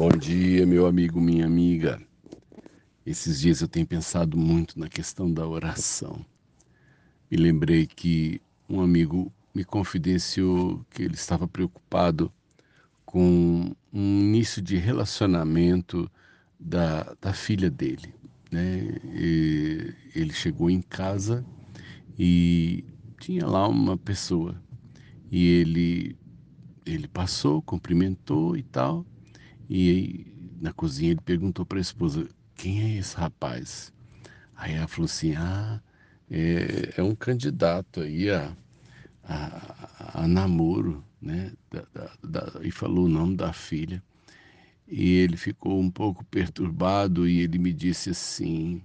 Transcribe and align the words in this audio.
Bom 0.00 0.08
dia, 0.08 0.64
meu 0.64 0.86
amigo, 0.86 1.20
minha 1.20 1.44
amiga. 1.44 2.00
Esses 3.04 3.38
dias 3.38 3.60
eu 3.60 3.68
tenho 3.68 3.86
pensado 3.86 4.34
muito 4.34 4.80
na 4.80 4.88
questão 4.88 5.30
da 5.30 5.46
oração. 5.46 6.24
Me 7.30 7.36
lembrei 7.36 7.86
que 7.86 8.40
um 8.66 8.80
amigo 8.80 9.30
me 9.54 9.62
confidenciou 9.62 10.82
que 10.88 11.02
ele 11.02 11.12
estava 11.12 11.46
preocupado 11.46 12.32
com 13.04 13.76
um 13.92 14.20
início 14.20 14.62
de 14.62 14.78
relacionamento 14.78 16.10
da, 16.58 17.14
da 17.20 17.34
filha 17.34 17.68
dele. 17.68 18.14
Né? 18.50 18.98
E 19.04 19.94
ele 20.14 20.32
chegou 20.32 20.70
em 20.70 20.80
casa 20.80 21.44
e 22.18 22.86
tinha 23.20 23.46
lá 23.46 23.68
uma 23.68 23.98
pessoa 23.98 24.58
e 25.30 25.46
ele 25.46 26.16
ele 26.86 27.06
passou, 27.06 27.60
cumprimentou 27.60 28.56
e 28.56 28.62
tal. 28.62 29.04
E 29.72 30.26
na 30.60 30.72
cozinha 30.72 31.12
ele 31.12 31.20
perguntou 31.20 31.64
para 31.64 31.78
a 31.78 31.80
esposa: 31.80 32.28
quem 32.56 32.82
é 32.82 32.98
esse 32.98 33.16
rapaz? 33.16 33.92
Aí 34.56 34.74
ela 34.74 34.88
falou 34.88 35.04
assim: 35.04 35.36
ah, 35.36 35.80
é, 36.28 36.94
é 36.96 37.02
um 37.04 37.14
candidato 37.14 38.00
aí 38.00 38.28
a, 38.30 38.52
a, 39.22 40.22
a 40.22 40.28
namoro, 40.28 41.04
né? 41.22 41.52
Da, 41.70 41.84
da, 41.94 42.10
da, 42.20 42.60
e 42.64 42.72
falou 42.72 43.06
o 43.06 43.08
nome 43.08 43.36
da 43.36 43.52
filha. 43.52 44.02
E 44.88 45.12
ele 45.18 45.36
ficou 45.36 45.80
um 45.80 45.90
pouco 45.90 46.24
perturbado 46.24 47.28
e 47.28 47.38
ele 47.38 47.56
me 47.56 47.72
disse 47.72 48.10
assim: 48.10 48.82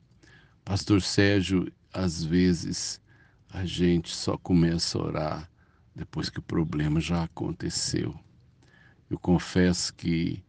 Pastor 0.64 1.02
Sérgio, 1.02 1.72
às 1.92 2.24
vezes 2.24 3.02
a 3.50 3.66
gente 3.66 4.16
só 4.16 4.38
começa 4.38 5.00
a 5.00 5.02
orar 5.02 5.52
depois 5.96 6.30
que 6.30 6.38
o 6.38 6.44
problema 6.44 7.00
já 7.00 7.24
aconteceu. 7.24 8.14
Eu 9.10 9.18
confesso 9.18 9.92
que 9.96 10.44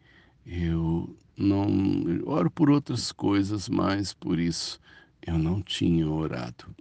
eu 0.47 1.17
não 1.37 1.69
eu 2.09 2.29
oro 2.29 2.51
por 2.51 2.71
outras 2.71 3.13
coisas, 3.13 3.69
mas 3.69 4.13
por 4.15 4.39
isso 4.39 4.81
eu 5.27 5.39
não 5.39 5.61
tinha 5.61 6.09
orado. 6.09 6.75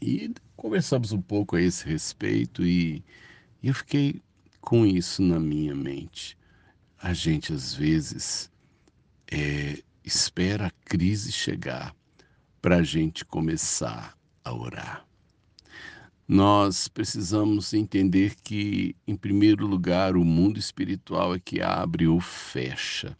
E 0.00 0.32
conversamos 0.56 1.12
um 1.12 1.20
pouco 1.20 1.56
a 1.56 1.60
esse 1.60 1.86
respeito 1.86 2.64
e 2.64 3.04
eu 3.62 3.74
fiquei 3.74 4.20
com 4.60 4.86
isso 4.86 5.22
na 5.22 5.38
minha 5.38 5.74
mente. 5.74 6.36
A 6.98 7.12
gente 7.12 7.52
às 7.52 7.74
vezes 7.74 8.50
é, 9.30 9.82
espera 10.02 10.66
a 10.66 10.70
crise 10.86 11.30
chegar 11.30 11.94
para 12.62 12.76
a 12.76 12.82
gente 12.82 13.24
começar 13.24 14.16
a 14.42 14.54
orar. 14.54 15.06
Nós 16.26 16.88
precisamos 16.88 17.74
entender 17.74 18.34
que, 18.42 18.96
em 19.06 19.14
primeiro 19.14 19.66
lugar, 19.66 20.16
o 20.16 20.24
mundo 20.24 20.58
espiritual 20.58 21.34
é 21.34 21.38
que 21.38 21.60
abre 21.60 22.06
ou 22.06 22.18
fecha. 22.18 23.14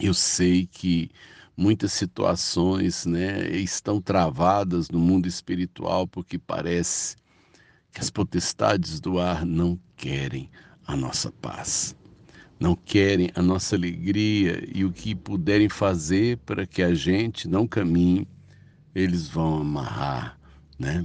Eu 0.00 0.14
sei 0.14 0.64
que 0.64 1.10
muitas 1.56 1.92
situações 1.92 3.04
né, 3.04 3.48
estão 3.56 4.00
travadas 4.00 4.88
no 4.90 4.98
mundo 5.00 5.26
espiritual 5.26 6.06
porque 6.06 6.38
parece 6.38 7.16
que 7.92 8.00
as 8.00 8.10
potestades 8.10 9.00
do 9.00 9.18
ar 9.18 9.44
não 9.44 9.78
querem 9.96 10.48
a 10.86 10.96
nossa 10.96 11.32
paz, 11.32 11.96
não 12.60 12.76
querem 12.76 13.30
a 13.34 13.42
nossa 13.42 13.74
alegria 13.74 14.64
e 14.72 14.84
o 14.84 14.92
que 14.92 15.16
puderem 15.16 15.68
fazer 15.68 16.38
para 16.38 16.64
que 16.64 16.82
a 16.82 16.94
gente 16.94 17.48
não 17.48 17.66
caminhe, 17.66 18.28
eles 18.94 19.28
vão 19.28 19.58
amarrar, 19.62 20.38
né? 20.78 21.02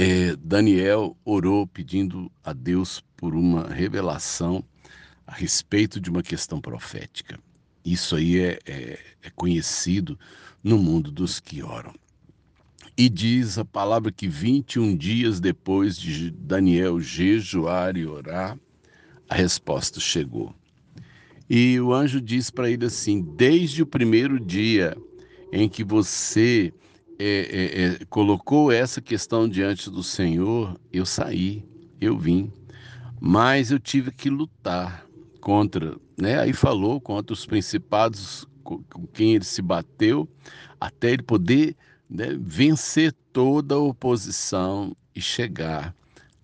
É, 0.00 0.36
Daniel 0.36 1.16
orou 1.24 1.66
pedindo 1.66 2.30
a 2.44 2.52
Deus 2.52 3.02
por 3.16 3.34
uma 3.34 3.66
revelação 3.66 4.62
a 5.26 5.34
respeito 5.34 6.00
de 6.00 6.08
uma 6.08 6.22
questão 6.22 6.60
profética. 6.60 7.36
Isso 7.84 8.14
aí 8.14 8.38
é, 8.38 8.60
é, 8.64 9.00
é 9.24 9.30
conhecido 9.34 10.16
no 10.62 10.78
mundo 10.78 11.10
dos 11.10 11.40
que 11.40 11.64
oram. 11.64 11.92
E 12.96 13.08
diz 13.08 13.58
a 13.58 13.64
palavra 13.64 14.12
que 14.12 14.28
21 14.28 14.96
dias 14.96 15.40
depois 15.40 15.98
de 15.98 16.30
Daniel 16.30 17.00
jejuar 17.00 17.96
e 17.96 18.06
orar, 18.06 18.56
a 19.28 19.34
resposta 19.34 19.98
chegou. 19.98 20.54
E 21.50 21.80
o 21.80 21.92
anjo 21.92 22.20
diz 22.20 22.50
para 22.50 22.70
ele 22.70 22.86
assim: 22.86 23.20
Desde 23.20 23.82
o 23.82 23.86
primeiro 23.86 24.38
dia 24.38 24.96
em 25.52 25.68
que 25.68 25.82
você 25.82 26.72
é, 27.18 27.24
é, 27.24 27.84
é, 27.84 28.04
colocou 28.08 28.70
essa 28.70 29.00
questão 29.00 29.48
diante 29.48 29.90
do 29.90 30.02
Senhor, 30.02 30.78
eu 30.92 31.04
saí, 31.04 31.64
eu 32.00 32.16
vim, 32.16 32.52
mas 33.20 33.70
eu 33.70 33.78
tive 33.78 34.12
que 34.12 34.30
lutar 34.30 35.04
contra, 35.40 35.96
né? 36.16 36.38
Aí 36.38 36.52
falou 36.52 37.00
contra 37.00 37.32
os 37.32 37.44
principados 37.44 38.46
com 38.62 39.06
quem 39.12 39.34
ele 39.34 39.44
se 39.44 39.62
bateu, 39.62 40.28
até 40.80 41.10
ele 41.10 41.22
poder 41.22 41.74
né, 42.08 42.36
vencer 42.38 43.12
toda 43.32 43.74
a 43.74 43.78
oposição 43.78 44.96
e 45.14 45.20
chegar 45.20 45.94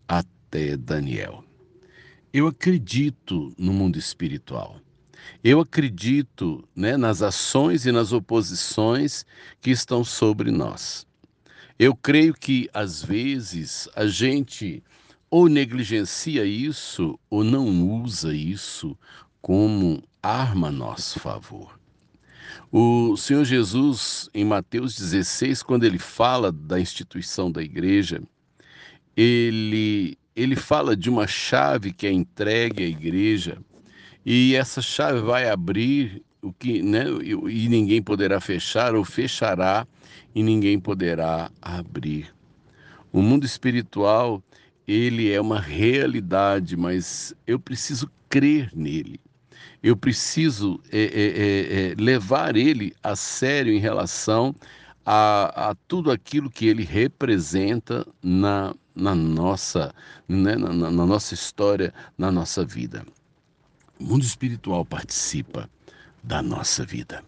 até 0.09 0.77
Daniel. 0.77 1.45
Eu 2.33 2.49
acredito 2.49 3.53
no 3.57 3.73
mundo 3.73 3.99
espiritual. 3.99 4.81
Eu 5.43 5.61
acredito 5.61 6.67
né, 6.75 6.97
nas 6.97 7.23
ações 7.23 7.87
e 7.87 7.93
nas 7.93 8.13
oposições 8.13 9.25
que 9.61 9.71
estão 9.71 10.03
sobre 10.05 10.51
nós. 10.51 11.07
Eu 11.79 11.95
creio 11.95 12.35
que, 12.35 12.69
às 12.73 13.03
vezes, 13.03 13.89
a 13.95 14.07
gente 14.07 14.83
ou 15.31 15.49
negligencia 15.49 16.45
isso 16.45 17.19
ou 17.29 17.43
não 17.43 17.89
usa 18.03 18.33
isso 18.33 18.97
como 19.43 20.03
arma 20.23 20.69
a 20.69 20.71
nosso 20.73 21.19
favor. 21.19 21.79
O 22.71 23.17
Senhor 23.17 23.45
Jesus, 23.45 24.31
em 24.33 24.45
Mateus 24.45 24.95
16, 24.97 25.63
quando 25.63 25.85
ele 25.85 25.99
fala 25.99 26.51
da 26.51 26.81
instituição 26.81 27.51
da 27.51 27.63
igreja, 27.63 28.23
ele, 29.17 30.17
ele 30.35 30.57
fala 30.57 30.97
de 30.97 31.11
uma 31.11 31.27
chave 31.27 31.93
que 31.93 32.07
é 32.07 32.13
entregue 32.13 32.85
à 32.85 32.87
igreja 32.87 33.59
e 34.25 34.55
essa 34.55 34.81
chave 34.81 35.21
vai 35.21 35.49
abrir 35.49 36.23
o 36.41 36.53
que, 36.53 36.83
né, 36.83 37.05
e 37.49 37.69
ninguém 37.69 38.03
poderá 38.03 38.41
fechar, 38.41 38.95
ou 38.95 39.05
fechará 39.05 39.87
e 40.35 40.43
ninguém 40.43 40.79
poderá 40.79 41.51
abrir. 41.61 42.35
O 43.13 43.23
mundo 43.23 43.45
espiritual, 43.45 44.43
ele 44.87 45.31
é 45.31 45.41
uma 45.41 45.61
realidade, 45.61 46.77
mas 46.77 47.35
eu 47.47 47.59
preciso 47.59 48.11
crer 48.29 48.71
nele. 48.75 49.21
Eu 49.83 49.97
preciso 49.97 50.81
é, 50.91 50.99
é, 50.99 51.07
é, 51.07 51.93
é 51.93 51.95
levar 51.99 52.57
ele 52.57 52.95
a 53.03 53.15
sério 53.15 53.73
em 53.73 53.79
relação 53.79 54.55
a, 55.05 55.71
a 55.71 55.75
tudo 55.87 56.11
aquilo 56.11 56.51
que 56.51 56.67
ele 56.67 56.83
representa 56.83 58.07
na, 58.23 58.75
na, 58.95 59.15
nossa, 59.15 59.95
né, 60.27 60.57
na, 60.57 60.73
na 60.73 61.07
nossa 61.07 61.35
história, 61.35 61.93
na 62.17 62.33
nossa 62.33 62.65
vida. 62.65 63.05
O 63.99 64.05
mundo 64.05 64.25
espiritual 64.25 64.85
participa 64.85 65.69
da 66.23 66.43
nossa 66.43 66.85
vida. 66.85 67.23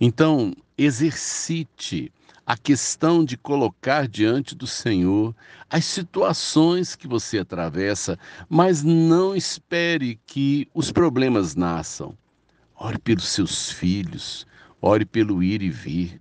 Então, 0.00 0.54
exercite 0.76 2.12
a 2.44 2.56
questão 2.56 3.24
de 3.24 3.36
colocar 3.36 4.08
diante 4.08 4.56
do 4.56 4.66
Senhor 4.66 5.34
as 5.68 5.84
situações 5.84 6.96
que 6.96 7.06
você 7.06 7.38
atravessa, 7.38 8.18
mas 8.48 8.82
não 8.82 9.36
espere 9.36 10.18
que 10.26 10.66
os 10.74 10.90
problemas 10.90 11.54
nasçam. 11.54 12.16
Ore 12.74 12.98
pelos 12.98 13.28
seus 13.28 13.70
filhos, 13.70 14.46
ore 14.80 15.04
pelo 15.04 15.42
ir 15.42 15.62
e 15.62 15.70
vir. 15.70 16.20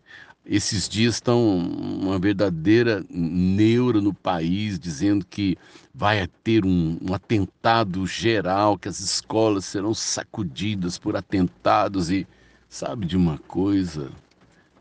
Esses 0.51 0.89
dias 0.89 1.13
estão 1.13 1.59
uma 1.59 2.17
verdadeira 2.17 3.05
neura 3.07 4.01
no 4.01 4.11
país, 4.11 4.79
dizendo 4.79 5.23
que 5.23 5.55
vai 5.93 6.27
ter 6.43 6.65
um, 6.65 6.97
um, 7.07 7.13
atentado 7.13 8.07
geral, 8.07 8.75
que 8.75 8.89
as 8.89 8.99
escolas 8.99 9.65
serão 9.65 9.93
sacudidas 9.93 10.97
por 10.97 11.15
atentados. 11.15 12.09
E 12.09 12.25
sabe 12.67 13.05
de 13.05 13.15
uma 13.15 13.37
coisa? 13.37 14.09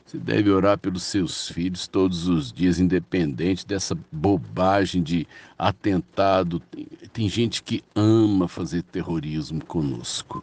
Você 0.06 0.16
deve 0.16 0.48
orar 0.48 0.78
pelos 0.78 1.02
seus 1.02 1.50
filhos 1.50 1.86
todos 1.86 2.28
os 2.28 2.50
dias, 2.50 2.80
independente 2.80 3.66
dessa 3.66 3.94
bobagem 4.10 5.02
de 5.02 5.28
atentado. 5.58 6.60
Tem, 6.60 6.86
tem 7.12 7.28
gente 7.28 7.62
que 7.62 7.84
ama 7.94 8.48
fazer 8.48 8.82
terrorismo 8.84 9.62
conosco. 9.62 10.42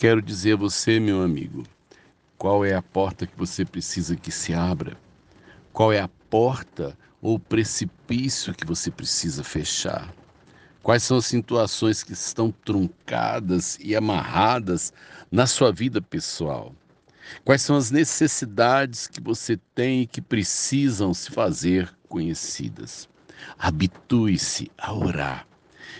Quero 0.00 0.20
dizer 0.20 0.54
a 0.54 0.56
você, 0.56 0.98
meu 0.98 1.22
amigo, 1.22 1.62
qual 2.38 2.64
é 2.64 2.72
a 2.72 2.80
porta 2.80 3.26
que 3.26 3.36
você 3.36 3.64
precisa 3.64 4.14
que 4.14 4.30
se 4.30 4.54
abra? 4.54 4.96
Qual 5.72 5.92
é 5.92 5.98
a 5.98 6.08
porta 6.30 6.96
ou 7.20 7.36
precipício 7.36 8.54
que 8.54 8.64
você 8.64 8.92
precisa 8.92 9.42
fechar? 9.42 10.14
Quais 10.80 11.02
são 11.02 11.16
as 11.16 11.26
situações 11.26 12.04
que 12.04 12.12
estão 12.12 12.52
truncadas 12.64 13.76
e 13.80 13.96
amarradas 13.96 14.92
na 15.32 15.48
sua 15.48 15.72
vida 15.72 16.00
pessoal? 16.00 16.72
Quais 17.44 17.60
são 17.60 17.76
as 17.76 17.90
necessidades 17.90 19.08
que 19.08 19.20
você 19.20 19.58
tem 19.74 20.02
e 20.02 20.06
que 20.06 20.22
precisam 20.22 21.12
se 21.12 21.32
fazer 21.32 21.92
conhecidas? 22.08 23.08
Habitue-se 23.58 24.70
a 24.78 24.94
orar. 24.94 25.47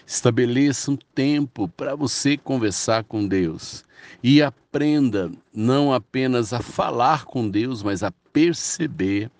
Estabeleça 0.06 0.90
um 0.90 0.96
tempo 1.14 1.68
para 1.68 1.94
você 1.94 2.36
conversar 2.36 3.04
com 3.04 3.26
Deus 3.26 3.84
e 4.22 4.42
aprenda 4.42 5.30
não 5.52 5.92
apenas 5.92 6.52
a 6.52 6.60
falar 6.60 7.24
com 7.24 7.48
Deus, 7.48 7.82
mas 7.82 8.02
a 8.02 8.10
perceber 8.32 9.30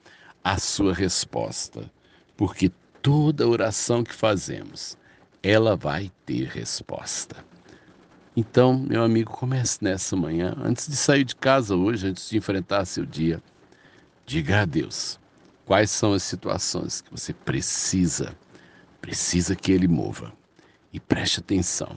a 0.42 0.58
sua 0.58 0.94
resposta, 0.94 1.90
porque 2.36 2.70
toda 3.02 3.48
oração 3.48 4.02
que 4.02 4.14
fazemos, 4.14 4.96
ela 5.42 5.76
vai 5.76 6.10
ter 6.24 6.48
resposta. 6.48 7.36
Então, 8.36 8.78
meu 8.78 9.02
amigo, 9.02 9.32
comece 9.32 9.78
nessa 9.82 10.14
manhã, 10.14 10.56
antes 10.62 10.88
de 10.88 10.96
sair 10.96 11.24
de 11.24 11.34
casa 11.34 11.74
hoje, 11.74 12.06
antes 12.06 12.30
de 12.30 12.36
enfrentar 12.36 12.84
seu 12.84 13.04
dia, 13.04 13.42
diga 14.24 14.62
a 14.62 14.64
Deus 14.64 15.18
quais 15.64 15.90
são 15.90 16.12
as 16.12 16.22
situações 16.22 17.00
que 17.00 17.10
você 17.10 17.32
precisa, 17.32 18.36
precisa 19.00 19.56
que 19.56 19.72
Ele 19.72 19.88
mova. 19.88 20.32
E 20.92 20.98
preste 20.98 21.40
atenção, 21.40 21.94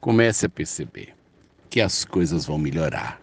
comece 0.00 0.46
a 0.46 0.48
perceber 0.48 1.14
que 1.68 1.80
as 1.80 2.04
coisas 2.04 2.46
vão 2.46 2.58
melhorar 2.58 3.20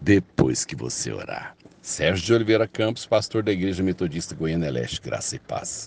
depois 0.00 0.64
que 0.64 0.74
você 0.74 1.12
orar. 1.12 1.56
Sérgio 1.80 2.26
de 2.26 2.34
Oliveira 2.34 2.66
Campos, 2.66 3.06
pastor 3.06 3.42
da 3.42 3.52
Igreja 3.52 3.82
Metodista 3.82 4.34
Goiânia 4.34 4.70
Leste, 4.70 5.00
Graça 5.00 5.36
e 5.36 5.38
Paz. 5.38 5.86